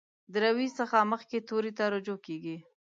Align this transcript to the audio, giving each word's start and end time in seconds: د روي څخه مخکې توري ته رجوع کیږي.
د 0.31 0.33
روي 0.45 0.67
څخه 0.79 0.97
مخکې 1.11 1.37
توري 1.47 1.71
ته 1.77 1.83
رجوع 1.93 2.17
کیږي. 2.25 2.57